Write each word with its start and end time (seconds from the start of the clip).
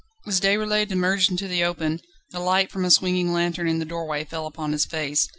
As 0.25 0.41
Déroulède 0.41 0.89
emerged 0.89 1.29
into 1.29 1.47
the 1.47 1.63
open, 1.63 1.99
the 2.31 2.39
light 2.39 2.71
from 2.71 2.85
a 2.85 2.89
swinging 2.89 3.33
lantern 3.33 3.67
in 3.67 3.77
the 3.77 3.85
doorway 3.85 4.23
fell 4.23 4.47
upon 4.47 4.71
his 4.71 4.83
face. 4.83 5.29